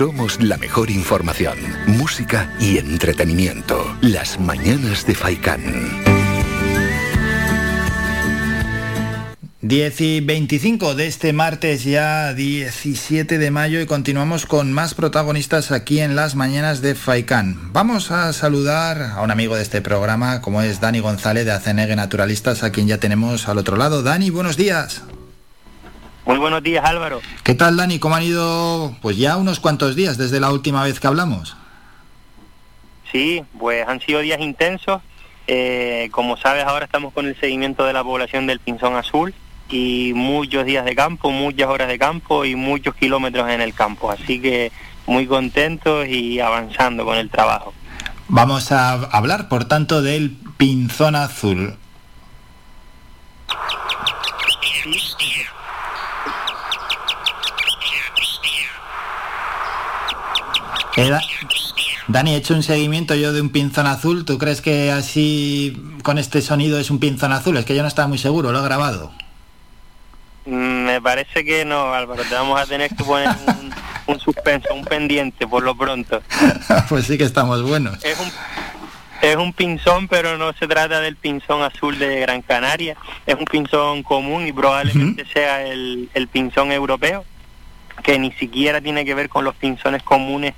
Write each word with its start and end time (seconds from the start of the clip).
somos 0.00 0.42
la 0.42 0.56
mejor 0.56 0.90
información, 0.90 1.58
música 1.86 2.50
y 2.58 2.78
entretenimiento. 2.78 3.98
Las 4.00 4.40
mañanas 4.40 5.04
de 5.04 5.14
Faikán. 5.14 5.60
10 9.60 10.00
y 10.00 10.20
25 10.20 10.94
de 10.94 11.06
este 11.06 11.34
martes 11.34 11.84
ya 11.84 12.32
17 12.32 13.36
de 13.36 13.50
mayo 13.50 13.78
y 13.78 13.84
continuamos 13.84 14.46
con 14.46 14.72
más 14.72 14.94
protagonistas 14.94 15.70
aquí 15.70 16.00
en 16.00 16.16
las 16.16 16.34
mañanas 16.34 16.80
de 16.80 16.94
Faikán. 16.94 17.70
Vamos 17.74 18.10
a 18.10 18.32
saludar 18.32 19.02
a 19.02 19.20
un 19.20 19.30
amigo 19.30 19.54
de 19.54 19.62
este 19.62 19.82
programa 19.82 20.40
como 20.40 20.62
es 20.62 20.80
Dani 20.80 21.00
González 21.00 21.44
de 21.44 21.52
Acenegue 21.52 21.94
Naturalistas 21.94 22.62
a 22.62 22.72
quien 22.72 22.88
ya 22.88 22.96
tenemos 22.96 23.48
al 23.48 23.58
otro 23.58 23.76
lado. 23.76 24.02
Dani, 24.02 24.30
buenos 24.30 24.56
días. 24.56 25.02
Muy 26.26 26.38
buenos 26.38 26.62
días 26.62 26.84
Álvaro. 26.84 27.20
¿Qué 27.42 27.54
tal 27.54 27.76
Dani? 27.76 27.98
¿Cómo 27.98 28.16
han 28.16 28.22
ido 28.22 28.94
pues 29.00 29.16
ya 29.16 29.36
unos 29.36 29.60
cuantos 29.60 29.96
días 29.96 30.18
desde 30.18 30.40
la 30.40 30.50
última 30.50 30.82
vez 30.82 31.00
que 31.00 31.06
hablamos? 31.06 31.56
Sí, 33.10 33.42
pues 33.58 33.86
han 33.88 34.00
sido 34.00 34.20
días 34.20 34.40
intensos. 34.40 35.02
Eh, 35.46 36.08
como 36.12 36.36
sabes 36.36 36.64
ahora 36.64 36.84
estamos 36.84 37.12
con 37.12 37.26
el 37.26 37.38
seguimiento 37.40 37.84
de 37.84 37.92
la 37.92 38.04
población 38.04 38.46
del 38.46 38.60
pinzón 38.60 38.94
azul 38.94 39.34
y 39.68 40.12
muchos 40.14 40.64
días 40.64 40.84
de 40.84 40.94
campo, 40.94 41.30
muchas 41.30 41.68
horas 41.68 41.88
de 41.88 41.98
campo 41.98 42.44
y 42.44 42.54
muchos 42.54 42.94
kilómetros 42.94 43.48
en 43.50 43.60
el 43.60 43.74
campo. 43.74 44.10
Así 44.10 44.40
que 44.40 44.70
muy 45.06 45.26
contentos 45.26 46.06
y 46.06 46.38
avanzando 46.40 47.04
con 47.04 47.16
el 47.16 47.30
trabajo. 47.30 47.72
Vamos 48.28 48.70
a 48.70 48.92
hablar, 48.92 49.48
por 49.48 49.64
tanto, 49.64 50.02
del 50.02 50.36
pinzón 50.56 51.16
azul. 51.16 51.76
Dani, 62.08 62.34
he 62.34 62.36
hecho 62.36 62.54
un 62.54 62.62
seguimiento 62.62 63.14
yo 63.14 63.32
de 63.32 63.40
un 63.40 63.50
pinzón 63.50 63.86
azul. 63.86 64.24
¿Tú 64.24 64.36
crees 64.38 64.60
que 64.60 64.90
así, 64.90 65.80
con 66.02 66.18
este 66.18 66.42
sonido, 66.42 66.78
es 66.78 66.90
un 66.90 66.98
pinzón 66.98 67.32
azul? 67.32 67.56
Es 67.56 67.64
que 67.64 67.76
yo 67.76 67.82
no 67.82 67.88
estaba 67.88 68.08
muy 68.08 68.18
seguro, 68.18 68.50
lo 68.50 68.58
he 68.58 68.64
grabado. 68.64 69.12
Mm, 70.46 70.84
me 70.86 71.00
parece 71.00 71.44
que 71.44 71.64
no, 71.64 71.94
Álvaro. 71.94 72.24
Te 72.24 72.34
vamos 72.34 72.60
a 72.60 72.66
tener 72.66 72.90
que 72.90 73.04
poner 73.04 73.28
un, 74.06 74.18
suspenso, 74.18 74.74
un 74.74 74.84
pendiente 74.84 75.46
por 75.46 75.62
lo 75.62 75.76
pronto. 75.76 76.20
pues 76.88 77.06
sí 77.06 77.16
que 77.16 77.24
estamos 77.24 77.62
buenos. 77.62 78.04
Es 78.04 78.18
un, 78.18 78.32
es 79.22 79.36
un 79.36 79.52
pinzón, 79.52 80.08
pero 80.08 80.36
no 80.36 80.52
se 80.54 80.66
trata 80.66 81.00
del 81.00 81.14
pinzón 81.14 81.62
azul 81.62 81.96
de 81.96 82.18
Gran 82.18 82.42
Canaria. 82.42 82.96
Es 83.24 83.36
un 83.36 83.44
pinzón 83.44 84.02
común 84.02 84.48
y 84.48 84.52
probablemente 84.52 85.24
sea 85.26 85.64
el, 85.64 86.10
el 86.14 86.26
pinzón 86.26 86.72
europeo, 86.72 87.24
que 88.02 88.18
ni 88.18 88.32
siquiera 88.32 88.80
tiene 88.80 89.04
que 89.04 89.14
ver 89.14 89.28
con 89.28 89.44
los 89.44 89.54
pinzones 89.54 90.02
comunes 90.02 90.54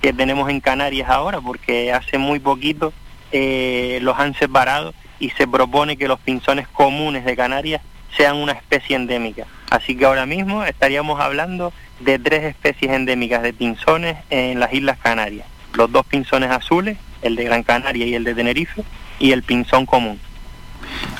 que 0.00 0.12
tenemos 0.12 0.48
en 0.50 0.60
Canarias 0.60 1.08
ahora, 1.10 1.40
porque 1.40 1.92
hace 1.92 2.18
muy 2.18 2.38
poquito 2.38 2.92
eh, 3.32 3.98
los 4.02 4.18
han 4.18 4.34
separado 4.34 4.94
y 5.18 5.30
se 5.30 5.46
propone 5.46 5.96
que 5.96 6.08
los 6.08 6.20
pinzones 6.20 6.68
comunes 6.68 7.24
de 7.24 7.36
Canarias 7.36 7.82
sean 8.16 8.36
una 8.36 8.52
especie 8.52 8.96
endémica. 8.96 9.46
Así 9.70 9.96
que 9.96 10.04
ahora 10.04 10.26
mismo 10.26 10.64
estaríamos 10.64 11.20
hablando 11.20 11.72
de 12.00 12.18
tres 12.18 12.44
especies 12.44 12.92
endémicas 12.92 13.42
de 13.42 13.52
pinzones 13.52 14.16
en 14.30 14.60
las 14.60 14.72
Islas 14.72 14.98
Canarias. 14.98 15.46
Los 15.74 15.90
dos 15.90 16.06
pinzones 16.06 16.50
azules, 16.50 16.96
el 17.22 17.36
de 17.36 17.44
Gran 17.44 17.62
Canaria 17.62 18.06
y 18.06 18.14
el 18.14 18.24
de 18.24 18.34
Tenerife, 18.34 18.84
y 19.18 19.32
el 19.32 19.42
pinzón 19.42 19.86
común. 19.86 20.18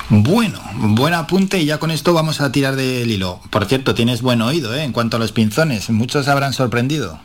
Bueno, 0.08 0.60
buen 0.74 1.14
apunte 1.14 1.58
y 1.58 1.66
ya 1.66 1.78
con 1.78 1.90
esto 1.90 2.14
vamos 2.14 2.40
a 2.40 2.52
tirar 2.52 2.76
del 2.76 3.10
hilo. 3.10 3.40
Por 3.50 3.66
cierto, 3.66 3.94
tienes 3.94 4.22
buen 4.22 4.40
oído 4.40 4.74
¿eh? 4.74 4.84
en 4.84 4.92
cuanto 4.92 5.16
a 5.16 5.20
los 5.20 5.32
pinzones, 5.32 5.90
muchos 5.90 6.28
habrán 6.28 6.52
sorprendido. 6.52 7.18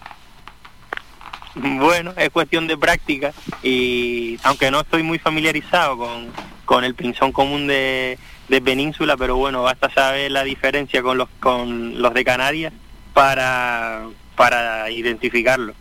Bueno, 1.55 2.13
es 2.17 2.29
cuestión 2.29 2.67
de 2.67 2.77
práctica 2.77 3.33
y 3.61 4.37
aunque 4.43 4.71
no 4.71 4.81
estoy 4.81 5.03
muy 5.03 5.19
familiarizado 5.19 5.97
con, 5.97 6.27
con 6.65 6.83
el 6.83 6.95
pinzón 6.95 7.31
común 7.31 7.67
de, 7.67 8.17
de 8.47 8.61
península, 8.61 9.17
pero 9.17 9.35
bueno, 9.35 9.63
basta 9.63 9.89
saber 9.93 10.31
la 10.31 10.43
diferencia 10.43 11.01
con 11.01 11.17
los, 11.17 11.29
con 11.39 12.01
los 12.01 12.13
de 12.13 12.23
Canarias 12.23 12.73
para, 13.13 14.03
para 14.35 14.89
identificarlo. 14.89 15.73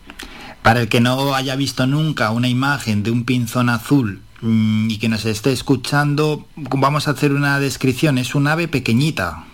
Para 0.61 0.81
el 0.81 0.89
que 0.89 1.01
no 1.01 1.33
haya 1.33 1.55
visto 1.55 1.87
nunca 1.87 2.31
una 2.31 2.47
imagen 2.47 3.03
de 3.03 3.11
un 3.11 3.25
pinzón 3.25 3.69
azul 3.69 4.21
mm, 4.41 4.89
y 4.89 4.99
que 4.99 5.09
nos 5.09 5.25
esté 5.25 5.51
escuchando, 5.51 6.45
vamos 6.55 7.07
a 7.07 7.11
hacer 7.11 7.31
una 7.31 7.59
descripción. 7.59 8.17
Es 8.17 8.35
un 8.35 8.47
ave 8.47 8.67
pequeñita. 8.67 9.45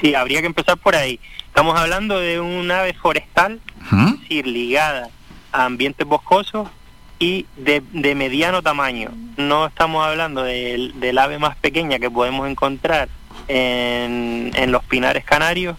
Sí, 0.00 0.14
habría 0.14 0.40
que 0.40 0.46
empezar 0.46 0.76
por 0.78 0.94
ahí. 0.94 1.18
Estamos 1.46 1.78
hablando 1.78 2.18
de 2.18 2.40
un 2.40 2.70
ave 2.70 2.94
forestal, 2.94 3.60
es 3.73 3.73
decir, 4.24 4.46
ligada 4.46 5.08
a 5.52 5.66
ambientes 5.66 6.06
boscosos 6.06 6.68
y 7.18 7.46
de, 7.56 7.82
de 7.92 8.14
mediano 8.14 8.62
tamaño. 8.62 9.10
No 9.36 9.66
estamos 9.66 10.04
hablando 10.04 10.42
del, 10.42 10.98
del 10.98 11.18
ave 11.18 11.38
más 11.38 11.56
pequeña 11.56 11.98
que 11.98 12.10
podemos 12.10 12.48
encontrar 12.48 13.08
en, 13.48 14.50
en 14.54 14.72
los 14.72 14.84
pinares 14.84 15.24
canarios, 15.24 15.76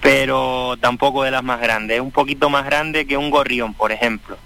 pero 0.00 0.76
tampoco 0.80 1.22
de 1.22 1.30
las 1.30 1.42
más 1.42 1.60
grandes. 1.60 1.96
Es 1.96 2.02
un 2.02 2.12
poquito 2.12 2.50
más 2.50 2.64
grande 2.66 3.06
que 3.06 3.16
un 3.16 3.30
gorrión, 3.30 3.74
por 3.74 3.90
ejemplo. 3.92 4.36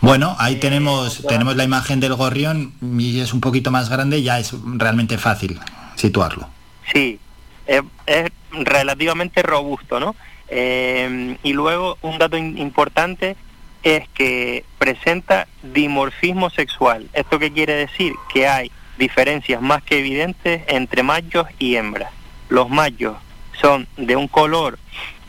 Bueno, 0.00 0.34
ahí 0.38 0.56
tenemos, 0.56 1.24
tenemos 1.28 1.56
la 1.56 1.64
imagen 1.64 2.00
del 2.00 2.14
gorrión 2.14 2.74
y 2.98 3.20
es 3.20 3.32
un 3.32 3.40
poquito 3.40 3.70
más 3.70 3.88
grande, 3.88 4.22
ya 4.22 4.38
es 4.38 4.52
realmente 4.64 5.16
fácil 5.16 5.60
situarlo. 5.94 6.48
Sí, 6.92 7.20
es, 7.66 7.82
es 8.06 8.30
relativamente 8.50 9.42
robusto, 9.42 10.00
¿no? 10.00 10.16
Eh, 10.48 11.36
y 11.42 11.52
luego 11.52 11.96
un 12.02 12.18
dato 12.18 12.36
importante 12.36 13.36
es 13.82 14.08
que 14.08 14.64
presenta 14.78 15.48
dimorfismo 15.62 16.50
sexual. 16.50 17.08
¿Esto 17.12 17.38
qué 17.38 17.52
quiere 17.52 17.74
decir? 17.74 18.12
Que 18.32 18.46
hay 18.46 18.70
diferencias 18.98 19.60
más 19.60 19.82
que 19.82 19.98
evidentes 19.98 20.62
entre 20.68 21.02
machos 21.02 21.46
y 21.58 21.76
hembras. 21.76 22.12
Los 22.48 22.68
machos 22.68 23.16
son 23.60 23.88
de 23.96 24.16
un 24.16 24.28
color 24.28 24.78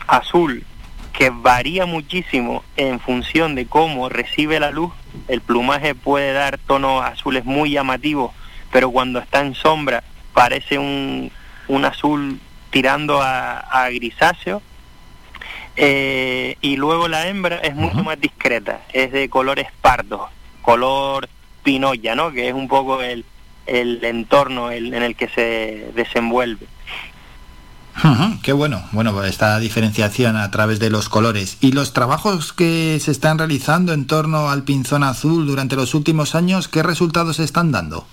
azul 0.08 0.66
que 1.14 1.30
varía 1.30 1.86
muchísimo 1.86 2.64
en 2.76 3.00
función 3.00 3.56
de 3.56 3.66
cómo 3.66 4.10
recibe 4.10 4.60
la 4.60 4.72
luz. 4.72 4.92
El 5.28 5.42
plumaje 5.42 5.96
puede 5.96 6.34
dar 6.34 6.58
tonos 6.58 7.04
azules 7.04 7.46
muy 7.46 7.72
llamativos, 7.72 8.32
pero 8.72 8.92
cuando 8.92 9.20
está 9.20 9.42
en 9.42 9.54
sombra 9.54 10.04
parece 10.34 10.80
un, 10.80 11.32
un 11.68 11.86
azul 11.86 12.40
tirando 12.72 13.22
a 13.22 13.90
grisáceo. 13.92 14.62
Eh, 15.76 16.58
y 16.62 16.76
luego 16.76 17.08
la 17.08 17.28
hembra 17.28 17.58
es 17.58 17.76
mucho 17.76 18.04
más 18.04 18.20
discreta, 18.20 18.82
es 18.94 19.12
de 19.12 19.28
colores 19.30 19.68
pardos, 19.82 20.30
color 20.62 21.28
pinoya, 21.64 22.14
¿no? 22.16 22.32
Que 22.32 22.50
es 22.50 22.54
un 22.54 22.68
poco 22.68 23.02
el, 23.02 23.26
el 23.66 24.04
entorno 24.06 24.70
el- 24.72 24.94
en 24.94 25.02
el 25.04 25.16
que 25.16 25.30
se 25.30 25.92
desenvuelve. 25.96 26.68
Ujú, 28.04 28.40
Qué 28.42 28.54
bueno, 28.54 28.84
bueno, 28.92 29.24
esta 29.24 29.60
diferenciación 29.60 30.36
a 30.36 30.50
través 30.52 30.80
de 30.80 30.90
los 30.90 31.10
colores. 31.10 31.58
¿Y 31.62 31.72
los 31.74 31.94
trabajos 31.94 32.52
que 32.52 33.00
se 33.00 33.12
están 33.12 33.38
realizando 33.38 33.94
en 33.94 34.08
torno 34.08 34.50
al 34.50 34.64
pinzón 34.64 35.04
azul 35.04 35.46
durante 35.46 35.76
los 35.76 35.94
últimos 35.94 36.34
años, 36.36 36.68
qué 36.68 36.82
resultados 36.82 37.40
están 37.40 37.72
dando? 37.72 38.08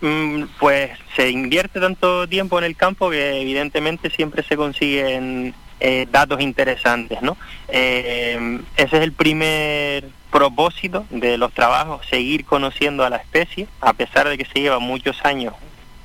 Mm, 0.00 0.44
Pues 0.58 0.90
se 1.14 1.30
invierte 1.30 1.80
tanto 1.80 2.28
tiempo 2.28 2.58
en 2.58 2.64
el 2.64 2.76
campo 2.76 3.10
que 3.10 3.40
evidentemente 3.40 4.10
siempre 4.10 4.42
se 4.42 4.56
consiguen 4.56 5.54
eh, 5.80 6.06
datos 6.10 6.40
interesantes, 6.40 7.22
¿no? 7.22 7.36
Eh, 7.68 8.60
ese 8.76 8.96
es 8.96 9.02
el 9.02 9.12
primer 9.12 10.08
propósito 10.30 11.06
de 11.10 11.38
los 11.38 11.52
trabajos, 11.52 12.06
seguir 12.06 12.44
conociendo 12.44 13.04
a 13.04 13.10
la 13.10 13.16
especie, 13.16 13.68
a 13.80 13.92
pesar 13.94 14.28
de 14.28 14.36
que 14.36 14.44
se 14.44 14.60
lleva 14.60 14.78
muchos 14.78 15.24
años, 15.24 15.54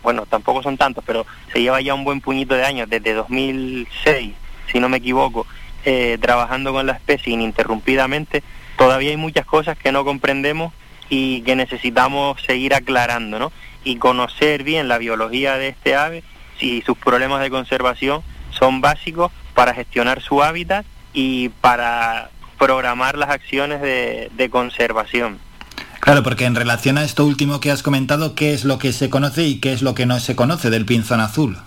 bueno, 0.04 0.26
tampoco 0.26 0.64
son 0.64 0.78
tantos, 0.78 1.04
pero 1.06 1.26
se 1.52 1.62
lleva 1.62 1.82
ya 1.82 1.94
un 1.94 2.04
buen 2.04 2.22
puñito 2.22 2.56
de 2.56 2.66
años, 2.66 2.90
desde 2.90 3.14
2006, 3.14 4.34
si 4.72 4.80
no 4.80 4.90
me 4.90 4.98
equivoco, 4.98 5.46
eh, 5.86 6.18
trabajando 6.22 6.72
con 6.72 6.86
la 6.86 6.94
especie 6.94 7.34
ininterrumpidamente, 7.34 8.44
todavía 8.78 9.12
hay 9.12 9.18
muchas 9.18 9.46
cosas 9.46 9.78
que 9.78 9.92
no 9.92 10.06
comprendemos 10.06 10.74
y 11.10 11.42
que 11.42 11.56
necesitamos 11.56 12.42
seguir 12.42 12.74
aclarando, 12.74 13.38
¿no? 13.38 13.52
Y 13.84 13.98
conocer 13.98 14.64
bien 14.64 14.88
la 14.88 14.98
biología 14.98 15.56
de 15.58 15.70
este 15.70 15.96
ave, 15.96 16.24
si 16.60 16.82
sus 16.82 16.98
problemas 16.98 17.42
de 17.42 17.50
conservación 17.50 18.22
son 18.52 18.82
básicos 18.82 19.32
para 19.56 19.74
gestionar 19.74 20.22
su 20.22 20.44
hábitat 20.44 20.86
y 21.14 21.50
para 21.50 22.30
programar 22.60 23.18
las 23.18 23.30
acciones 23.30 23.82
de, 23.82 24.30
de 24.36 24.50
conservación. 24.50 25.40
Claro, 26.00 26.24
porque 26.24 26.46
en 26.46 26.56
relación 26.56 26.98
a 26.98 27.04
esto 27.04 27.26
último 27.26 27.60
que 27.60 27.72
has 27.72 27.84
comentado, 27.84 28.36
¿qué 28.36 28.54
es 28.54 28.66
lo 28.66 28.80
que 28.80 28.94
se 28.94 29.10
conoce 29.10 29.44
y 29.44 29.60
qué 29.60 29.74
es 29.74 29.82
lo 29.82 29.94
que 29.94 30.06
no 30.06 30.20
se 30.20 30.36
conoce 30.36 30.70
del 30.70 30.86
pinzón 30.86 31.20
azul? 31.20 31.58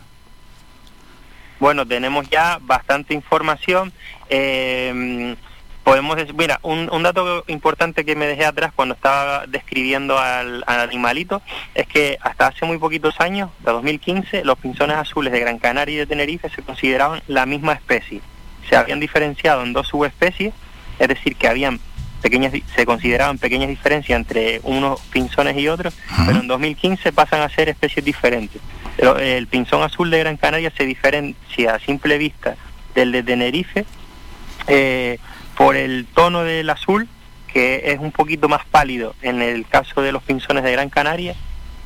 Bueno, 1.61 1.87
tenemos 1.87 2.29
ya 2.31 2.59
bastante 2.63 3.15
información. 3.15 3.93
eh, 4.29 5.37
podemos 5.85 6.17
decir, 6.17 6.35
mira, 6.35 6.59
un, 6.63 6.89
un 6.91 7.03
dato 7.03 7.45
importante 7.47 8.05
que 8.05 8.17
me 8.17 8.27
dejé 8.27 8.47
atrás 8.47 8.73
cuando 8.75 8.95
estaba 8.95 9.47
describiendo 9.47 10.19
al, 10.19 10.65
al 10.67 10.81
animalito 10.81 11.43
es 11.75 11.87
que 11.87 12.19
hasta 12.23 12.49
hace 12.49 12.65
muy 12.65 12.79
poquitos 12.79 13.21
años, 13.21 13.51
de 13.61 13.71
2015, 13.71 14.45
los 14.45 14.59
pinzones 14.59 14.97
azules 14.97 15.33
de 15.33 15.41
Gran 15.41 15.59
Canaria 15.59 15.95
y 15.95 15.99
de 15.99 16.07
Tenerife 16.07 16.49
se 16.49 16.63
consideraban 16.63 17.23
la 17.29 17.45
misma 17.47 17.75
especie. 17.75 18.23
se 18.69 18.77
habían 18.77 18.99
diferenciado 18.99 19.63
en 19.63 19.75
dos 19.75 19.89
subespecies, 19.89 20.55
es 20.99 21.09
decir, 21.09 21.37
que 21.37 21.49
habían 21.49 21.79
pequeñas, 22.23 22.55
se 22.75 22.87
consideraban 22.87 23.37
pequeñas 23.37 23.69
diferencias 23.69 24.17
entre 24.17 24.61
unos 24.63 24.99
pinzones 25.13 25.57
y 25.59 25.69
otros, 25.69 25.95
pero 26.27 26.41
en 26.41 26.49
2015 26.49 27.13
pasan 27.13 27.43
a 27.43 27.51
ser 27.51 27.69
especies 27.69 28.03
diferentes. 28.03 28.63
el 29.21 29.47
pinzón 29.49 29.83
azul 29.83 30.11
de 30.11 30.21
Gran 30.21 30.39
Canaria 30.39 30.73
se 30.75 30.87
diferencia 30.87 31.75
a 31.75 31.79
simple 31.79 32.17
vista 32.17 32.57
del 32.95 33.13
de 33.13 33.23
Tenerife 33.23 33.85
eh, 34.67 35.19
por 35.56 35.77
el 35.77 36.06
tono 36.15 36.43
del 36.43 36.71
azul, 36.71 37.09
que 37.53 37.93
es 37.93 37.99
un 37.99 38.12
poquito 38.12 38.49
más 38.49 38.65
pálido 38.67 39.15
en 39.23 39.43
el 39.43 39.67
caso 39.67 40.03
de 40.03 40.12
los 40.12 40.23
pinzones 40.23 40.65
de 40.65 40.73
Gran 40.73 40.91
Canaria, 40.91 41.35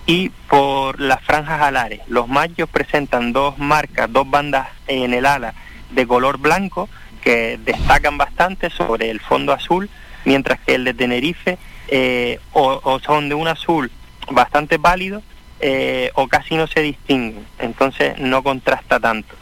y 0.06 0.31
por 0.49 0.99
las 1.00 1.23
franjas 1.23 1.61
alares. 1.61 2.00
Los 2.09 2.29
machos 2.29 2.69
presentan 2.70 3.35
dos 3.35 3.59
marcas, 3.59 4.11
dos 4.11 4.29
bandas 4.29 4.69
en 4.87 5.12
el 5.12 5.26
ala 5.26 5.55
de 5.91 6.06
color 6.06 6.38
blanco 6.38 6.88
que 7.23 7.59
destacan 7.62 8.17
bastante 8.17 8.70
sobre 8.70 9.11
el 9.11 9.20
fondo 9.20 9.53
azul, 9.53 9.91
mientras 10.25 10.61
que 10.61 10.76
el 10.76 10.85
de 10.85 10.94
Tenerife 10.94 11.59
eh, 11.88 12.41
o, 12.53 12.99
son 13.00 13.29
de 13.29 13.35
un 13.35 13.49
azul 13.49 13.91
bastante 14.31 14.79
pálido 14.79 15.23
eh, 15.61 16.11
o 16.15 16.26
casi 16.29 16.55
no 16.55 16.67
se 16.67 16.81
distinguen, 16.81 17.47
entonces 17.59 18.19
no 18.19 18.43
contrasta 18.43 18.99
tanto. 19.00 19.35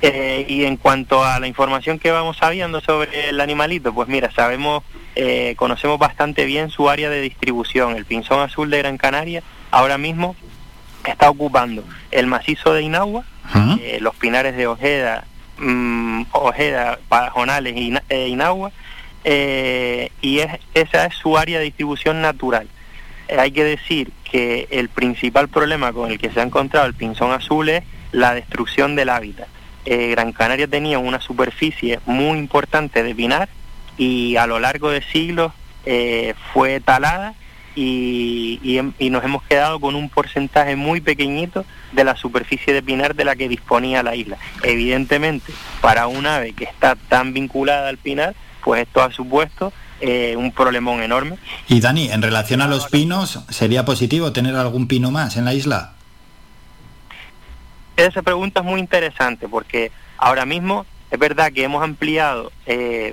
Eh, 0.00 0.46
y 0.48 0.64
en 0.64 0.76
cuanto 0.76 1.24
a 1.24 1.40
la 1.40 1.48
información 1.48 1.98
que 1.98 2.10
vamos 2.10 2.36
sabiendo 2.36 2.80
sobre 2.80 3.30
el 3.30 3.40
animalito, 3.40 3.92
pues 3.92 4.08
mira, 4.08 4.30
sabemos, 4.30 4.84
conocemos 5.56 5.98
bastante 5.98 6.44
bien 6.44 6.70
su 6.70 6.88
área 6.88 7.10
de 7.10 7.20
distribución. 7.20 7.96
El 7.96 8.04
pinzón 8.04 8.40
azul 8.40 8.70
de 8.70 8.78
Gran 8.78 8.96
Canaria 8.96 9.42
ahora 9.72 9.98
mismo 9.98 10.36
está 11.04 11.30
ocupando 11.30 11.84
el 12.10 12.26
macizo 12.26 12.72
de 12.72 12.82
Inagua, 12.82 13.24
eh, 13.80 13.98
los 14.00 14.14
pinares 14.14 14.56
de 14.56 14.66
Ojeda, 14.66 15.24
mm, 15.58 16.24
Ojeda, 16.32 16.98
Pajonales 17.08 17.74
e 18.08 18.28
Inagua, 18.28 18.72
eh, 19.24 20.10
y 20.20 20.40
es, 20.40 20.60
esa 20.74 21.06
es 21.06 21.14
su 21.14 21.36
área 21.36 21.58
de 21.58 21.64
distribución 21.64 22.20
natural. 22.20 22.68
Eh, 23.28 23.36
hay 23.38 23.52
que 23.52 23.64
decir 23.64 24.12
que 24.24 24.68
el 24.70 24.88
principal 24.88 25.48
problema 25.48 25.92
con 25.92 26.10
el 26.10 26.18
que 26.18 26.30
se 26.30 26.40
ha 26.40 26.44
encontrado 26.44 26.86
el 26.86 26.94
pinzón 26.94 27.32
azul 27.32 27.68
es 27.68 27.84
la 28.12 28.34
destrucción 28.34 28.96
del 28.96 29.08
hábitat. 29.08 29.48
Gran 29.84 30.32
Canaria 30.32 30.66
tenía 30.66 30.98
una 30.98 31.20
superficie 31.20 32.00
muy 32.04 32.38
importante 32.38 33.02
de 33.02 33.14
pinar 33.14 33.48
y 33.96 34.36
a 34.36 34.46
lo 34.46 34.58
largo 34.58 34.90
de 34.90 35.02
siglos 35.02 35.52
fue 36.52 36.80
talada 36.80 37.34
y, 37.78 39.10
nos 39.10 39.24
hemos 39.24 39.42
quedado 39.44 39.80
con 39.80 39.94
un 39.94 40.08
porcentaje 40.08 40.76
muy 40.76 41.00
pequeñito 41.00 41.64
de 41.92 42.04
la 42.04 42.16
superficie 42.16 42.74
de 42.74 42.82
pinar 42.82 43.14
de 43.14 43.24
la 43.24 43.36
que 43.36 43.48
disponía 43.48 44.02
la 44.02 44.16
isla. 44.16 44.36
Evidentemente, 44.62 45.52
para 45.80 46.06
un 46.06 46.26
ave 46.26 46.52
que 46.52 46.64
está 46.64 46.96
tan 46.96 47.32
vinculada 47.32 47.88
al 47.88 47.98
pinar, 47.98 48.34
pues 48.64 48.82
esto 48.82 49.02
ha 49.02 49.12
supuesto 49.12 49.72
eh, 50.00 50.34
un 50.36 50.52
problemón 50.52 51.02
enorme. 51.02 51.36
Y 51.68 51.80
Dani, 51.80 52.10
en 52.10 52.22
relación 52.22 52.60
a 52.60 52.68
los 52.68 52.86
pinos, 52.88 53.40
¿sería 53.48 53.84
positivo 53.84 54.32
tener 54.32 54.56
algún 54.56 54.88
pino 54.88 55.10
más 55.10 55.36
en 55.36 55.44
la 55.44 55.54
isla? 55.54 55.94
Esa 57.98 58.22
pregunta 58.22 58.60
es 58.60 58.66
muy 58.66 58.78
interesante 58.78 59.48
porque 59.48 59.90
ahora 60.18 60.46
mismo 60.46 60.86
es 61.10 61.18
verdad 61.18 61.52
que 61.52 61.64
hemos 61.64 61.82
ampliado 61.82 62.52
eh, 62.64 63.12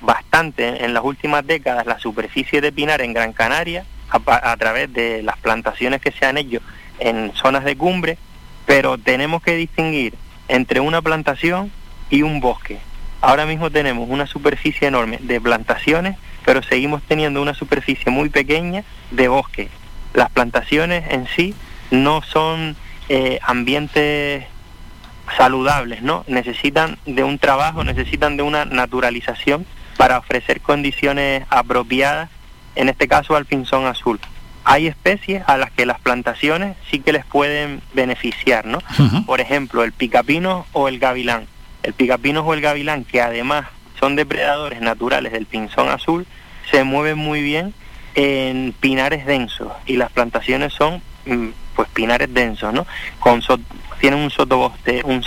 bastante 0.00 0.86
en 0.86 0.94
las 0.94 1.04
últimas 1.04 1.46
décadas 1.46 1.84
la 1.84 1.98
superficie 1.98 2.62
de 2.62 2.72
pinar 2.72 3.02
en 3.02 3.12
Gran 3.12 3.34
Canaria 3.34 3.84
a, 4.08 4.56
través 4.56 4.90
de 4.90 5.22
las 5.22 5.36
plantaciones 5.36 6.00
que 6.00 6.12
se 6.12 6.24
han 6.24 6.38
hecho 6.38 6.60
en 6.98 7.32
zonas 7.34 7.62
de 7.64 7.76
cumbre, 7.76 8.16
pero 8.64 8.96
tenemos 8.96 9.42
que 9.42 9.54
distinguir 9.54 10.14
entre 10.48 10.80
una 10.80 11.02
plantación 11.02 11.70
y 12.08 12.22
un 12.22 12.40
bosque. 12.40 12.78
Ahora 13.20 13.44
mismo 13.44 13.70
tenemos 13.70 14.08
una 14.08 14.26
superficie 14.26 14.88
enorme 14.88 15.18
de 15.20 15.42
plantaciones, 15.42 16.16
pero 16.46 16.62
seguimos 16.62 17.02
teniendo 17.02 17.42
una 17.42 17.52
superficie 17.52 18.10
muy 18.10 18.30
pequeña 18.30 18.82
de 19.10 19.28
bosque. 19.28 19.68
Las 20.14 20.30
plantaciones 20.30 21.04
en 21.10 21.26
sí 21.26 21.54
no 21.90 22.22
son 22.22 22.76
eh, 23.08 23.38
ambientes 23.42 24.44
saludables, 25.36 26.02
¿no? 26.02 26.24
Necesitan 26.26 26.98
de 27.06 27.24
un 27.24 27.38
trabajo, 27.38 27.84
necesitan 27.84 28.36
de 28.36 28.42
una 28.42 28.64
naturalización 28.64 29.66
para 29.96 30.18
ofrecer 30.18 30.60
condiciones 30.60 31.44
apropiadas 31.50 32.30
en 32.74 32.88
este 32.88 33.08
caso 33.08 33.36
al 33.36 33.46
pinzón 33.46 33.86
azul. 33.86 34.18
Hay 34.64 34.86
especies 34.86 35.42
a 35.46 35.56
las 35.56 35.70
que 35.72 35.86
las 35.86 36.00
plantaciones 36.00 36.76
sí 36.90 37.00
que 37.00 37.12
les 37.12 37.24
pueden 37.24 37.82
beneficiar, 37.94 38.64
¿no? 38.64 38.78
Por 39.26 39.40
ejemplo, 39.40 39.82
el 39.82 39.92
picapino 39.92 40.66
o 40.72 40.88
el 40.88 40.98
gavilán. 40.98 41.46
El 41.82 41.94
picapino 41.94 42.42
o 42.42 42.54
el 42.54 42.60
gavilán, 42.60 43.04
que 43.04 43.20
además 43.20 43.66
son 43.98 44.14
depredadores 44.14 44.80
naturales 44.80 45.32
del 45.32 45.46
pinzón 45.46 45.88
azul, 45.88 46.26
se 46.70 46.84
mueven 46.84 47.18
muy 47.18 47.42
bien 47.42 47.74
en 48.14 48.74
pinares 48.78 49.26
densos 49.26 49.72
y 49.86 49.96
las 49.96 50.12
plantaciones 50.12 50.72
son 50.72 51.02
pues 51.74 51.88
pinares 51.90 52.32
densos, 52.32 52.72
¿no? 52.72 52.86
Con 53.18 53.40
tienen 54.00 54.20
un 54.20 54.30
sotobosque, 54.30 55.02
un 55.04 55.22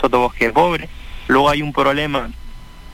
pobre. 0.54 0.90
Luego 1.28 1.50
hay 1.50 1.62
un 1.62 1.74
problema 1.74 2.30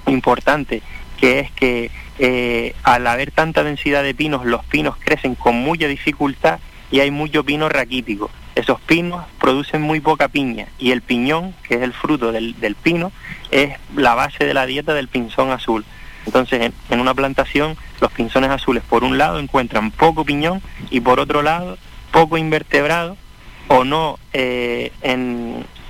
importante 0.07 0.81
que 1.17 1.39
es 1.39 1.51
que 1.51 1.91
eh, 2.19 2.75
al 2.83 3.07
haber 3.07 3.31
tanta 3.31 3.63
densidad 3.63 4.03
de 4.03 4.13
pinos, 4.13 4.45
los 4.45 4.65
pinos 4.65 4.95
crecen 4.97 5.35
con 5.35 5.55
mucha 5.55 5.87
dificultad 5.87 6.59
y 6.91 6.99
hay 6.99 7.11
mucho 7.11 7.43
pino 7.43 7.69
raquítico. 7.69 8.29
Esos 8.53 8.81
pinos 8.81 9.25
producen 9.39 9.81
muy 9.81 10.01
poca 10.01 10.27
piña 10.27 10.67
y 10.77 10.91
el 10.91 11.01
piñón, 11.01 11.55
que 11.63 11.75
es 11.75 11.81
el 11.81 11.93
fruto 11.93 12.31
del, 12.31 12.75
pino, 12.83 13.11
es 13.49 13.77
la 13.95 14.13
base 14.13 14.45
de 14.45 14.53
la 14.53 14.65
dieta 14.65 14.93
del 14.93 15.07
pinzón 15.07 15.51
azul. 15.51 15.85
Entonces, 16.25 16.71
en, 16.89 16.99
una 16.99 17.13
plantación, 17.13 17.77
los 18.01 18.11
pinzones 18.11 18.51
azules, 18.51 18.83
por 18.83 19.03
un 19.03 19.17
lado, 19.17 19.39
encuentran 19.39 19.89
poco 19.89 20.25
piñón 20.25 20.61
y 20.89 20.99
por 20.99 21.19
otro 21.19 21.41
lado, 21.41 21.77
poco 22.11 22.37
invertebrado 22.37 23.17
o 23.67 23.83
no 23.83 24.19
eh, 24.33 24.91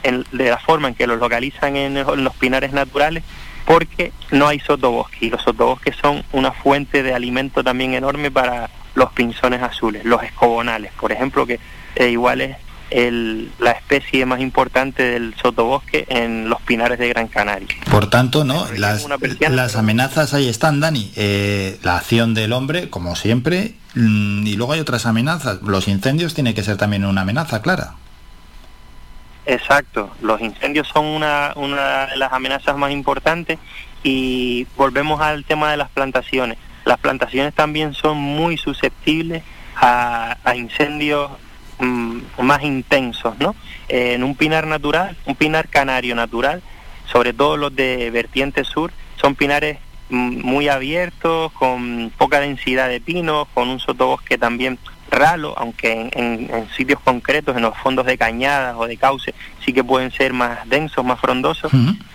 de 0.03 0.49
la 0.49 0.57
forma 0.59 0.87
en 0.87 0.95
que 0.95 1.07
los 1.07 1.19
localizan 1.19 1.75
en 1.75 1.93
los 2.23 2.35
pinares 2.35 2.73
naturales, 2.73 3.23
porque 3.65 4.11
no 4.31 4.47
hay 4.47 4.59
sotobosque 4.59 5.27
y 5.27 5.29
los 5.29 5.41
sotobosques 5.41 5.95
son 5.95 6.23
una 6.31 6.51
fuente 6.51 7.03
de 7.03 7.13
alimento 7.13 7.63
también 7.63 7.93
enorme 7.93 8.31
para 8.31 8.69
los 8.95 9.11
pinzones 9.13 9.61
azules, 9.61 10.03
los 10.05 10.21
escobonales, 10.23 10.91
por 10.99 11.11
ejemplo, 11.11 11.45
que 11.45 11.59
eh, 11.95 12.09
igual 12.09 12.41
es 12.41 12.57
la 12.91 13.71
especie 13.71 14.25
más 14.25 14.41
importante 14.41 15.03
del 15.03 15.33
sotobosque 15.41 16.05
en 16.09 16.49
los 16.49 16.61
pinares 16.61 16.99
de 16.99 17.09
Gran 17.09 17.27
Canaria. 17.27 17.67
Por 17.89 18.09
tanto, 18.09 18.43
no, 18.43 18.67
las, 18.77 19.07
las 19.49 19.75
amenazas 19.75 20.33
ahí 20.33 20.49
están, 20.49 20.79
Dani. 20.79 21.11
Eh, 21.15 21.79
la 21.83 21.97
acción 21.97 22.33
del 22.33 22.53
hombre, 22.53 22.89
como 22.89 23.15
siempre, 23.15 23.75
mm, 23.95 24.45
y 24.45 24.55
luego 24.55 24.73
hay 24.73 24.79
otras 24.81 25.05
amenazas. 25.05 25.61
Los 25.61 25.87
incendios 25.87 26.33
tiene 26.33 26.53
que 26.53 26.63
ser 26.63 26.77
también 26.77 27.05
una 27.05 27.21
amenaza, 27.21 27.61
clara. 27.61 27.95
Exacto, 29.45 30.11
los 30.21 30.39
incendios 30.39 30.87
son 30.87 31.05
una, 31.05 31.53
una 31.55 32.07
de 32.07 32.17
las 32.17 32.31
amenazas 32.31 32.77
más 32.77 32.91
importantes 32.91 33.57
y 34.03 34.67
volvemos 34.77 35.19
al 35.21 35.45
tema 35.45 35.71
de 35.71 35.77
las 35.77 35.89
plantaciones. 35.89 36.57
Las 36.85 36.99
plantaciones 36.99 37.53
también 37.53 37.93
son 37.93 38.17
muy 38.17 38.57
susceptibles 38.57 39.43
a, 39.75 40.37
incendios 40.55 41.31
más 41.81 42.63
intensos, 42.63 43.37
¿no? 43.39 43.55
en 43.87 44.23
un 44.23 44.35
pinar 44.35 44.67
natural, 44.67 45.17
un 45.25 45.35
pinar 45.35 45.67
canario 45.67 46.15
natural, 46.15 46.61
sobre 47.11 47.33
todo 47.33 47.57
los 47.57 47.75
de 47.75 48.09
vertiente 48.09 48.63
sur, 48.63 48.91
son 49.17 49.35
pinares 49.35 49.77
mm, 50.09 50.41
muy 50.41 50.69
abiertos, 50.69 51.51
con 51.53 52.11
poca 52.17 52.39
densidad 52.39 52.87
de 52.87 53.01
pinos, 53.01 53.47
con 53.53 53.67
un 53.69 53.79
sotobosque 53.79 54.37
también 54.37 54.79
ralo, 55.09 55.53
aunque 55.57 56.09
en, 56.13 56.69
sitios 56.75 57.01
concretos, 57.01 57.57
en 57.57 57.63
los 57.63 57.77
fondos 57.77 58.05
de 58.05 58.17
cañadas 58.17 58.75
o 58.77 58.87
de 58.87 58.95
cauce, 58.95 59.33
sí 59.63 59.73
que 59.73 59.83
pueden 59.83 60.09
ser 60.11 60.31
más 60.31 60.67
densos, 60.69 61.03
más 61.03 61.19
frondosos, 61.19 61.69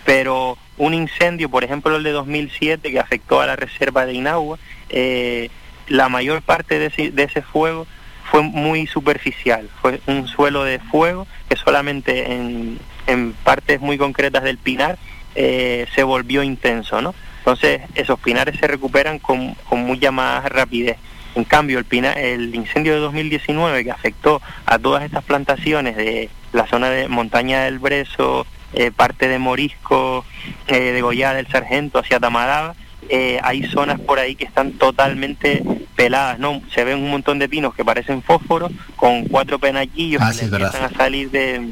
pero 0.04 0.56
un 0.78 0.94
incendio, 0.94 1.50
por 1.50 1.62
ejemplo 1.62 1.94
el 1.96 2.02
de 2.02 2.12
2007 2.12 2.90
que 2.90 2.98
afectó 2.98 3.40
a 3.42 3.46
la 3.46 3.56
reserva 3.56 4.06
de 4.06 4.14
Inagua, 4.14 4.58
eh, 4.88 5.50
la 5.88 6.08
mayor 6.08 6.40
parte 6.40 6.78
de 6.78 6.86
ese, 6.86 7.10
de 7.10 7.24
ese 7.24 7.42
fuego 7.42 7.86
fue 8.30 8.42
muy 8.42 8.86
superficial, 8.86 9.68
fue 9.80 10.00
un 10.06 10.26
suelo 10.26 10.64
de 10.64 10.78
fuego 10.78 11.26
que 11.48 11.56
solamente 11.56 12.32
en, 12.32 12.78
en 13.06 13.32
partes 13.32 13.80
muy 13.80 13.98
concretas 13.98 14.42
del 14.42 14.58
pinar 14.58 14.98
eh, 15.34 15.86
se 15.94 16.02
volvió 16.02 16.42
intenso, 16.42 17.00
¿no? 17.00 17.14
Entonces 17.38 17.82
esos 17.94 18.18
pinares 18.18 18.58
se 18.58 18.66
recuperan 18.66 19.18
con, 19.18 19.54
con 19.68 19.80
mucha 19.80 20.10
más 20.10 20.44
rapidez. 20.46 20.96
En 21.34 21.44
cambio, 21.44 21.78
el, 21.78 21.86
el 21.90 22.54
incendio 22.54 22.94
de 22.94 23.00
2019 23.00 23.84
que 23.84 23.90
afectó 23.90 24.40
a 24.64 24.78
todas 24.78 25.04
estas 25.04 25.22
plantaciones 25.22 25.94
de 25.96 26.30
la 26.52 26.66
zona 26.66 26.88
de 26.88 27.08
Montaña 27.08 27.64
del 27.64 27.78
Brezo, 27.78 28.46
eh, 28.72 28.90
parte 28.90 29.28
de 29.28 29.38
Morisco, 29.38 30.24
eh, 30.66 30.92
de 30.92 31.00
Goya 31.02 31.34
del 31.34 31.46
Sargento 31.46 31.98
hacia 31.98 32.18
Tamadaba, 32.18 32.74
eh, 33.10 33.38
hay 33.42 33.64
zonas 33.64 34.00
por 34.00 34.18
ahí 34.18 34.34
que 34.34 34.44
están 34.44 34.72
totalmente 34.72 35.62
peladas, 35.94 36.38
¿no? 36.38 36.62
Se 36.74 36.84
ven 36.84 36.98
un 36.98 37.10
montón 37.10 37.38
de 37.38 37.48
pinos 37.48 37.74
que 37.74 37.84
parecen 37.84 38.22
fósforos 38.22 38.72
con 38.96 39.24
cuatro 39.24 39.58
penaquillos 39.58 40.22
ah, 40.22 40.32
que 40.36 40.44
empiezan 40.44 40.84
a 40.84 40.90
salir 40.90 41.30
de, 41.30 41.68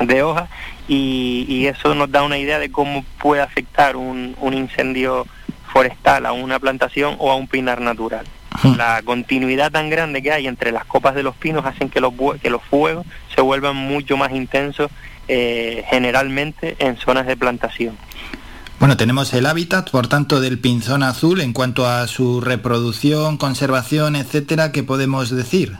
de 0.00 0.22
hoja 0.22 0.48
y, 0.88 1.66
eso 1.66 1.94
nos 1.94 2.10
da 2.10 2.22
una 2.22 2.38
idea 2.38 2.58
de 2.58 2.70
cómo 2.70 3.04
puede 3.18 3.40
afectar 3.40 3.96
un, 3.96 4.36
un 4.40 4.52
incendio 4.52 5.26
forestal 5.72 6.26
a 6.26 6.32
una 6.32 6.58
plantación 6.58 7.16
o 7.18 7.30
a 7.30 7.36
un 7.36 7.46
pinar 7.46 7.80
natural. 7.80 8.26
La 8.76 9.00
continuidad 9.02 9.72
tan 9.72 9.88
grande 9.90 10.22
que 10.22 10.30
hay 10.30 10.46
entre 10.46 10.72
las 10.72 10.84
copas 10.84 11.14
de 11.14 11.22
los 11.22 11.34
pinos 11.34 11.64
hacen 11.64 11.88
que 11.88 12.00
los, 12.00 12.12
que 12.40 12.50
los 12.50 12.62
fuegos 12.62 13.06
se 13.34 13.40
vuelvan 13.40 13.74
mucho 13.74 14.16
más 14.16 14.32
intensos 14.32 14.90
eh, 15.26 15.84
generalmente 15.88 16.76
en 16.78 16.96
zonas 16.96 17.26
de 17.26 17.36
plantación. 17.36 17.96
Bueno, 18.82 18.96
tenemos 18.96 19.32
el 19.32 19.46
hábitat, 19.46 19.90
por 19.90 20.08
tanto, 20.08 20.40
del 20.40 20.58
pinzón 20.58 21.04
azul 21.04 21.40
en 21.40 21.52
cuanto 21.52 21.86
a 21.86 22.04
su 22.08 22.40
reproducción, 22.40 23.36
conservación, 23.36 24.16
etcétera, 24.16 24.72
¿qué 24.72 24.82
podemos 24.82 25.30
decir? 25.30 25.76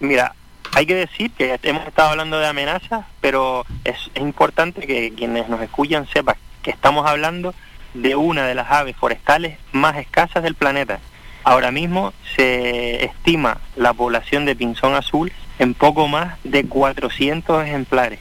Mira, 0.00 0.34
hay 0.72 0.86
que 0.86 0.94
decir 0.94 1.30
que 1.32 1.60
hemos 1.64 1.86
estado 1.86 2.08
hablando 2.08 2.38
de 2.38 2.46
amenazas, 2.46 3.04
pero 3.20 3.66
es, 3.84 4.10
es 4.14 4.22
importante 4.22 4.86
que 4.86 5.12
quienes 5.14 5.50
nos 5.50 5.60
escuchan 5.60 6.08
sepan 6.10 6.36
que 6.62 6.70
estamos 6.70 7.06
hablando 7.06 7.54
de 7.92 8.16
una 8.16 8.46
de 8.46 8.54
las 8.54 8.70
aves 8.70 8.96
forestales 8.96 9.58
más 9.70 9.98
escasas 9.98 10.42
del 10.42 10.54
planeta. 10.54 10.98
Ahora 11.44 11.70
mismo 11.70 12.14
se 12.36 13.04
estima 13.04 13.58
la 13.76 13.92
población 13.92 14.46
de 14.46 14.56
pinzón 14.56 14.94
azul 14.94 15.30
en 15.58 15.74
poco 15.74 16.08
más 16.08 16.38
de 16.42 16.64
400 16.64 17.66
ejemplares. 17.66 18.18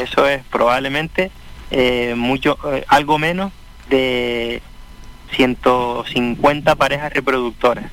Eso 0.00 0.26
es 0.26 0.42
probablemente 0.50 1.30
eh, 1.70 2.14
mucho, 2.16 2.58
eh, 2.72 2.84
algo 2.88 3.18
menos 3.18 3.52
de 3.88 4.62
150 5.32 6.74
parejas 6.74 7.12
reproductoras. 7.12 7.86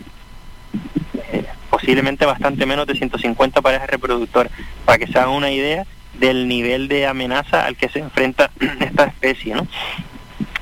Eh, 1.32 1.46
posiblemente 1.70 2.26
bastante 2.26 2.66
menos 2.66 2.88
de 2.88 2.96
150 2.96 3.62
parejas 3.62 3.90
reproductoras, 3.90 4.52
para 4.86 4.98
que 4.98 5.08
se 5.08 5.18
hagan 5.18 5.32
una 5.32 5.52
idea 5.52 5.86
del 6.20 6.48
nivel 6.48 6.88
de 6.88 7.06
amenaza 7.06 7.66
al 7.66 7.76
que 7.76 7.90
se 7.90 8.00
enfrenta 8.00 8.52
esta 8.80 9.06
especie. 9.06 9.56
¿no? 9.56 9.68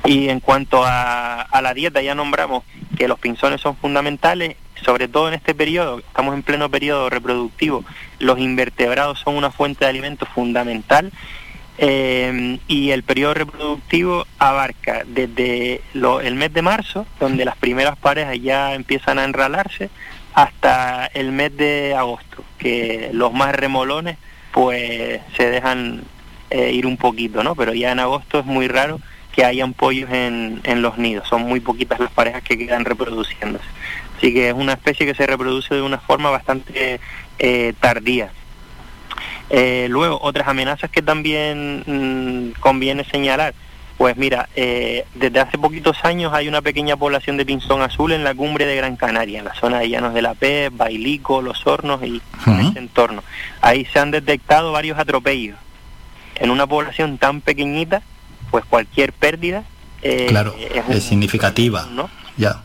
Y 0.05 0.29
en 0.29 0.39
cuanto 0.39 0.83
a, 0.85 1.47
la 1.61 1.73
dieta, 1.73 2.01
ya 2.01 2.15
nombramos 2.15 2.63
que 2.97 3.07
los 3.07 3.19
pinzones 3.19 3.61
son 3.61 3.75
fundamentales, 3.75 4.55
sobre 4.83 5.07
todo 5.07 5.29
en 5.29 5.33
este 5.33 5.55
periodo, 5.55 5.99
estamos 5.99 6.35
en 6.35 6.43
pleno 6.43 6.69
periodo 6.69 7.09
reproductivo, 7.09 7.83
los 8.19 8.37
invertebrados 8.39 9.19
son 9.19 9.35
una 9.35 9.49
fuente 9.49 9.85
de 9.85 9.89
alimento 9.89 10.25
fundamental 10.27 11.11
eh, 11.77 12.59
y 12.67 12.91
el 12.91 13.03
periodo 13.03 13.33
reproductivo 13.33 14.25
abarca 14.39 15.03
desde 15.05 15.81
el 15.93 16.35
mes 16.35 16.53
de 16.53 16.61
marzo, 16.61 17.05
donde 17.19 17.45
las 17.45 17.57
primeras 17.57 17.97
parejas 17.97 18.37
ya 18.41 18.73
empiezan 18.73 19.19
a 19.19 19.25
enralarse, 19.25 19.89
hasta 20.33 21.05
el 21.13 21.31
mes 21.31 21.55
de 21.55 21.95
agosto, 21.95 22.43
que 22.57 23.09
los 23.13 23.33
más 23.33 23.55
remolones 23.55 24.17
pues 24.51 25.21
se 25.35 25.49
dejan 25.49 26.03
eh, 26.49 26.71
ir 26.71 26.85
un 26.85 26.97
poquito, 26.97 27.43
¿no? 27.43 27.55
Pero 27.55 27.73
ya 27.73 27.91
en 27.91 27.99
agosto 27.99 28.39
es 28.39 28.45
muy 28.45 28.67
raro 28.67 28.99
que 29.33 29.43
hayan 29.43 29.73
pollos 29.73 30.09
en, 30.11 30.61
en 30.63 30.81
los 30.81 30.97
nidos. 30.97 31.27
Son 31.27 31.41
muy 31.41 31.59
poquitas 31.59 31.99
las 31.99 32.11
parejas 32.11 32.41
que 32.43 32.57
quedan 32.57 32.85
reproduciéndose. 32.85 33.65
Así 34.17 34.33
que 34.33 34.49
es 34.49 34.53
una 34.53 34.73
especie 34.73 35.05
que 35.05 35.13
se 35.13 35.27
reproduce 35.27 35.75
de 35.75 35.81
una 35.81 35.97
forma 35.97 36.29
bastante 36.29 36.99
eh, 37.39 37.73
tardía. 37.79 38.31
Eh, 39.49 39.87
luego, 39.89 40.19
otras 40.21 40.47
amenazas 40.47 40.89
que 40.89 41.01
también 41.01 41.83
mm, 41.85 42.59
conviene 42.59 43.03
señalar. 43.05 43.53
Pues 43.97 44.17
mira, 44.17 44.49
eh, 44.55 45.05
desde 45.15 45.39
hace 45.39 45.57
poquitos 45.57 46.03
años 46.03 46.33
hay 46.33 46.49
una 46.49 46.61
pequeña 46.61 46.97
población 46.97 47.37
de 47.37 47.45
pinzón 47.45 47.81
azul 47.81 48.11
en 48.11 48.25
la 48.25 48.35
cumbre 48.35 48.65
de 48.65 48.75
Gran 48.75 48.97
Canaria, 48.97 49.39
en 49.39 49.45
la 49.45 49.53
zona 49.53 49.79
de 49.79 49.89
Llanos 49.89 50.13
de 50.13 50.21
la 50.21 50.33
Pez, 50.33 50.69
Bailico, 50.75 51.41
Los 51.41 51.65
Hornos 51.65 52.03
y 52.03 52.21
en 52.45 52.59
ese 52.59 52.79
entorno. 52.79 53.23
Ahí 53.61 53.85
se 53.85 53.99
han 53.99 54.11
detectado 54.11 54.73
varios 54.73 54.99
atropellos. 54.99 55.57
En 56.35 56.49
una 56.49 56.67
población 56.67 57.17
tan 57.17 57.39
pequeñita, 57.39 58.01
pues 58.51 58.65
cualquier 58.65 59.13
pérdida 59.13 59.63
eh, 60.01 60.27
claro, 60.27 60.53
es, 60.89 61.03
significativa. 61.03 61.87
¿no? 61.91 62.09
Ya. 62.37 62.61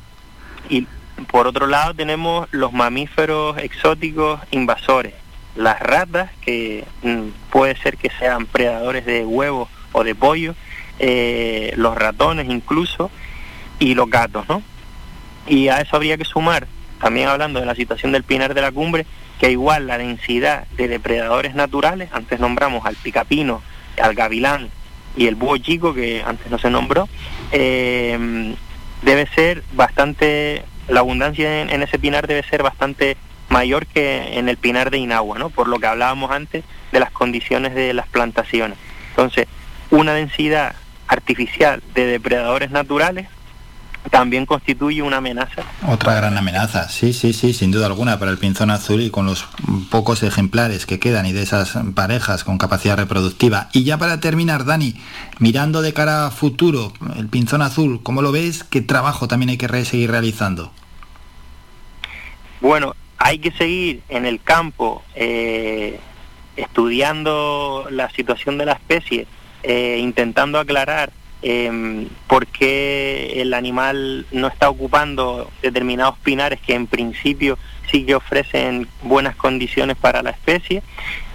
Y 0.68 0.86
por 1.30 1.46
otro 1.46 1.66
lado 1.66 1.94
tenemos 1.94 2.48
los 2.50 2.72
mamíferos 2.72 3.56
exóticos 3.58 4.40
invasores, 4.50 5.14
las 5.56 5.80
ratas, 5.80 6.30
que 6.40 6.84
mm, 7.02 7.50
puede 7.50 7.76
ser 7.76 7.96
que 7.96 8.10
sean 8.18 8.46
predadores 8.46 9.04
de 9.04 9.24
huevos 9.24 9.68
o 9.92 10.04
de 10.04 10.14
pollo, 10.14 10.54
eh, 10.98 11.72
los 11.76 11.96
ratones 11.96 12.48
incluso, 12.48 13.10
y 13.78 13.94
los 13.94 14.08
gatos, 14.08 14.48
¿no? 14.48 14.62
Y 15.46 15.68
a 15.68 15.80
eso 15.80 15.96
habría 15.96 16.16
que 16.16 16.24
sumar, 16.24 16.66
también 17.00 17.28
hablando 17.28 17.60
de 17.60 17.66
la 17.66 17.74
situación 17.74 18.12
del 18.12 18.24
pinar 18.24 18.54
de 18.54 18.60
la 18.60 18.70
cumbre, 18.70 19.06
que 19.40 19.50
igual 19.50 19.86
la 19.86 19.98
densidad 19.98 20.66
de 20.76 20.86
depredadores 20.86 21.54
naturales, 21.54 22.10
antes 22.12 22.38
nombramos 22.38 22.84
al 22.84 22.94
picapino, 22.96 23.62
al 24.00 24.14
gavilán 24.14 24.68
y 25.16 25.26
el 25.26 25.34
búho 25.34 25.56
chico, 25.56 25.94
que 25.94 26.22
antes 26.24 26.50
no 26.50 26.58
se 26.58 26.70
nombró, 26.70 27.08
eh, 27.50 28.54
debe 29.02 29.26
ser 29.28 29.64
bastante, 29.72 30.62
la 30.88 31.00
abundancia 31.00 31.62
en, 31.62 31.82
ese 31.82 31.98
pinar 31.98 32.26
debe 32.26 32.42
ser 32.42 32.62
bastante 32.62 33.16
mayor 33.50 33.86
que 33.86 34.38
en 34.38 34.48
el 34.48 34.56
pinar 34.56 34.90
de 34.90 34.98
Inagua, 34.98 35.38
¿no? 35.38 35.50
Por 35.50 35.68
lo 35.68 35.78
que 35.78 35.86
hablábamos 35.86 36.30
antes 36.30 36.64
de 36.92 37.00
las 37.00 37.10
condiciones 37.10 37.74
de 37.74 37.92
las 37.92 38.08
plantaciones. 38.08 38.78
Entonces, 39.10 39.46
una 39.90 40.14
densidad 40.14 40.74
artificial 41.08 41.82
de 41.94 42.06
depredadores 42.06 42.70
naturales 42.70 43.28
también 44.08 44.46
constituye 44.46 45.02
una 45.02 45.18
amenaza. 45.18 45.62
Otra 45.86 46.14
gran 46.14 46.38
amenaza, 46.38 46.88
sí, 46.88 47.12
sí, 47.12 47.32
sí, 47.32 47.52
sin 47.52 47.70
duda 47.70 47.86
alguna 47.86 48.18
para 48.18 48.30
el 48.30 48.38
pinzón 48.38 48.70
azul 48.70 49.02
y 49.02 49.10
con 49.10 49.26
los 49.26 49.46
pocos 49.90 50.22
ejemplares 50.22 50.86
que 50.86 50.98
quedan 50.98 51.26
y 51.26 51.32
de 51.32 51.42
esas 51.42 51.78
parejas 51.94 52.44
con 52.44 52.56
capacidad 52.56 52.96
reproductiva. 52.96 53.68
Y 53.72 53.84
ya 53.84 53.98
para 53.98 54.20
terminar, 54.20 54.64
Dani, 54.64 54.94
mirando 55.38 55.82
de 55.82 55.92
cara 55.92 56.26
a 56.26 56.30
futuro, 56.30 56.92
el 57.16 57.28
pinzón 57.28 57.60
azul, 57.60 58.00
¿cómo 58.02 58.22
lo 58.22 58.32
ves? 58.32 58.64
¿Qué 58.64 58.80
trabajo 58.80 59.28
también 59.28 59.50
hay 59.50 59.58
que 59.58 59.84
seguir 59.84 60.10
realizando? 60.10 60.72
Bueno, 62.60 62.94
hay 63.20 63.38
que 63.38 63.52
seguir 63.52 64.02
en 64.08 64.26
el 64.26 64.42
campo 64.42 65.04
eh, 65.14 66.00
estudiando 66.56 67.86
la 67.90 68.10
situación 68.10 68.58
de 68.58 68.64
la 68.64 68.72
especie, 68.72 69.26
eh, 69.62 69.98
intentando 70.00 70.58
aclarar 70.58 71.12
eh, 71.42 72.08
por 72.26 72.46
qué 72.46 73.34
el 73.36 73.54
animal 73.54 74.26
no 74.32 74.48
está 74.48 74.70
ocupando 74.70 75.50
determinados 75.62 76.18
pinares 76.18 76.60
que 76.60 76.74
en 76.74 76.86
principio 76.86 77.58
sí 77.90 78.04
que 78.04 78.14
ofrecen 78.14 78.88
buenas 79.02 79.36
condiciones 79.36 79.98
para 79.98 80.22
la 80.22 80.30
especie. 80.30 80.82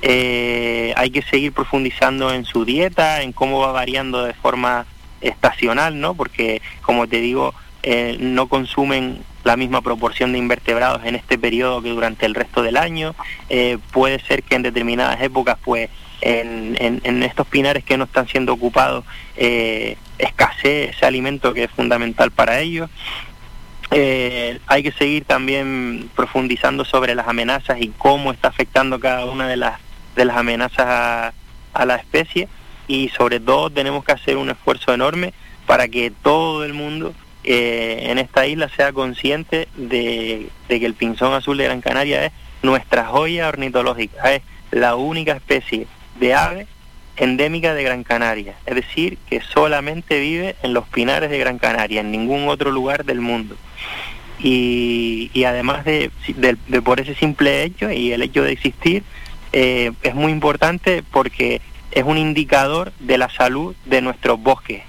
Eh, 0.02 0.92
hay 0.98 1.12
que 1.12 1.22
seguir 1.22 1.54
profundizando 1.54 2.34
en 2.34 2.46
su 2.46 2.66
dieta, 2.66 3.22
en 3.22 3.32
cómo 3.32 3.60
va 3.60 3.72
variando 3.72 4.24
de 4.24 4.34
forma 4.34 4.88
estacional, 5.22 6.00
¿no? 6.00 6.16
Porque, 6.16 6.64
como 6.82 7.08
te 7.08 7.22
digo, 7.22 7.54
eh, 7.84 8.18
no 8.20 8.48
consumen 8.48 9.20
la 9.46 9.56
misma 9.56 9.82
proporción 9.82 10.34
de 10.34 10.40
invertebrados 10.40 11.06
en 11.06 11.16
este 11.16 11.38
periodo 11.38 11.82
que 11.82 11.90
durante 11.90 12.26
el 12.26 12.36
resto 12.36 12.62
del 12.62 12.76
año. 12.76 13.16
Eh, 13.50 13.78
puede 13.92 14.20
ser 14.20 14.44
que 14.44 14.56
en 14.56 14.64
determinadas 14.64 15.22
épocas, 15.22 15.58
pues, 15.64 15.90
en, 16.22 17.24
estos 17.24 17.48
pinares 17.48 17.84
que 17.84 17.98
no 17.98 18.06
están 18.06 18.28
siendo 18.28 18.54
ocupados 18.54 19.06
eh, 19.38 19.98
escasee 20.18 20.90
ese 20.90 21.06
alimento 21.06 21.54
que 21.54 21.66
es 21.66 21.72
fundamental 21.72 22.32
para 22.32 22.60
ellos. 22.60 22.90
Eh, 23.92 24.60
hay 24.66 24.82
que 24.82 24.92
seguir 24.92 25.26
también 25.26 26.10
profundizando 26.16 26.84
sobre 26.84 27.14
las 27.14 27.28
amenazas 27.28 27.80
y 27.80 27.90
cómo 27.90 28.32
está 28.32 28.48
afectando 28.48 29.00
cada 29.00 29.26
una 29.26 29.48
de 29.48 29.58
las, 29.58 29.80
de 30.16 30.26
las 30.26 30.38
amenazas 30.38 31.34
a, 31.74 31.86
la 31.86 31.96
especie 31.98 32.48
y 32.88 33.10
sobre 33.10 33.40
todo 33.40 33.70
tenemos 33.70 34.04
que 34.04 34.14
hacer 34.14 34.38
un 34.38 34.50
esfuerzo 34.50 34.94
enorme 34.94 35.34
para 35.68 35.88
que 35.88 36.12
todo 36.24 36.64
el 36.64 36.74
mundo 36.74 37.14
eh, 37.46 38.08
en 38.10 38.18
esta 38.18 38.48
isla 38.48 38.70
sea 38.70 38.92
consciente 38.92 39.68
de, 39.76 40.50
de, 40.68 40.80
que 40.80 40.86
el 40.86 40.96
pinzón 40.96 41.34
azul 41.34 41.58
de 41.58 41.66
Gran 41.66 41.82
Canaria 41.82 42.26
es 42.26 42.32
nuestra 42.64 43.06
joya 43.06 43.48
ornitológica, 43.48 44.34
es 44.34 44.42
la 44.72 44.96
única 44.96 45.34
especie 45.34 45.88
de 46.20 46.34
ave 46.34 46.68
endémica 47.18 47.74
de 47.74 47.84
Gran 47.84 48.04
Canaria, 48.04 48.56
es 48.66 48.76
decir, 48.76 49.18
que 49.30 49.42
solamente 49.42 50.20
vive 50.20 50.56
en 50.64 50.74
los 50.74 50.88
pinares 50.88 51.30
de 51.30 51.38
Gran 51.38 51.60
Canaria, 51.60 52.02
en 52.02 52.12
ningún 52.12 52.48
otro 52.48 52.72
lugar 52.72 53.06
del 53.06 53.22
mundo. 53.22 53.56
Y, 54.40 55.44
además 55.46 55.86
de, 55.86 56.12
por 56.84 57.00
ese 57.00 57.16
simple 57.16 57.64
hecho 57.64 57.90
y 57.92 58.12
el 58.12 58.22
hecho 58.22 58.44
de 58.44 58.52
existir, 58.52 59.04
eh, 59.54 59.92
es 60.04 60.14
muy 60.14 60.32
importante 60.32 61.04
porque 61.10 61.62
es 61.92 62.04
un 62.04 62.18
indicador 62.18 62.92
de 63.00 63.18
la 63.18 63.30
salud 63.30 63.76
de 63.86 64.02
nuestros 64.02 64.42
bosques. 64.42 64.82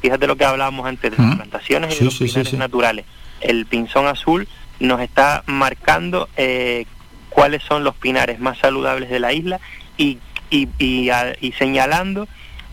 Fíjate 0.00 0.26
lo 0.26 0.36
que 0.36 0.44
hablábamos 0.44 0.86
antes 0.86 1.10
de 1.10 1.22
las 1.22 1.36
plantaciones 1.36 1.94
y 1.94 1.98
de 1.98 2.04
los 2.04 2.18
pinares 2.18 2.52
naturales. 2.54 3.04
El 3.40 3.66
pinzón 3.66 4.06
azul 4.06 4.48
nos 4.80 5.00
está 5.00 5.42
marcando 5.46 6.28
eh, 6.36 6.86
cuáles 7.30 7.62
son 7.62 7.84
los 7.84 7.94
pinares 7.96 8.38
más 8.38 8.58
saludables 8.58 9.10
de 9.10 9.18
la 9.18 9.32
isla 9.32 9.60
y 9.96 10.18
y, 10.50 10.68
y, 10.78 11.52
señalando 11.52 12.28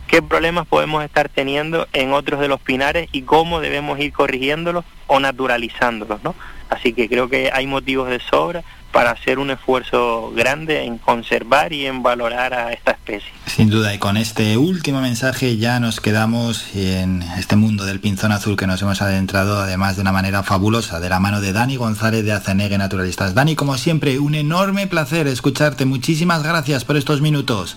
qué 0.07 0.21
problemas 0.21 0.67
podemos 0.67 1.03
estar 1.03 1.29
teniendo 1.29 1.87
en 1.93 2.13
otros 2.13 2.39
de 2.39 2.47
los 2.47 2.59
pinares 2.59 3.09
y 3.11 3.23
cómo 3.23 3.59
debemos 3.59 3.99
ir 3.99 4.13
corrigiéndolos 4.13 4.85
o 5.07 5.19
naturalizándolos, 5.19 6.23
¿no? 6.23 6.35
Así 6.69 6.93
que 6.93 7.07
creo 7.07 7.29
que 7.29 7.51
hay 7.53 7.67
motivos 7.67 8.09
de 8.09 8.19
sobra 8.19 8.63
para 8.91 9.11
hacer 9.11 9.39
un 9.39 9.51
esfuerzo 9.51 10.31
grande 10.33 10.85
en 10.85 10.97
conservar 10.99 11.73
y 11.73 11.85
en 11.85 12.01
valorar 12.01 12.53
a 12.53 12.71
esta 12.71 12.91
especie. 12.91 13.29
Sin 13.45 13.69
duda, 13.69 13.93
y 13.93 13.97
con 13.97 14.15
este 14.15 14.57
último 14.57 15.01
mensaje 15.01 15.57
ya 15.57 15.81
nos 15.81 15.99
quedamos 15.99 16.73
en 16.75 17.21
este 17.37 17.57
mundo 17.57 17.83
del 17.83 17.99
pinzón 17.99 18.31
azul 18.31 18.55
que 18.55 18.67
nos 18.67 18.81
hemos 18.81 19.01
adentrado, 19.01 19.59
además 19.59 19.97
de 19.97 20.01
una 20.01 20.13
manera 20.13 20.43
fabulosa, 20.43 21.01
de 21.01 21.09
la 21.09 21.19
mano 21.19 21.41
de 21.41 21.51
Dani 21.51 21.75
González 21.75 22.23
de 22.23 22.31
Azanegue 22.31 22.77
Naturalistas. 22.77 23.35
Dani, 23.35 23.55
como 23.55 23.77
siempre, 23.77 24.17
un 24.17 24.33
enorme 24.33 24.87
placer 24.87 25.27
escucharte. 25.27 25.83
Muchísimas 25.83 26.43
gracias 26.43 26.85
por 26.85 26.95
estos 26.95 27.19
minutos. 27.19 27.75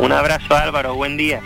Un 0.00 0.12
abrazo 0.12 0.56
Álvaro, 0.56 0.94
buen 0.94 1.18
día. 1.18 1.42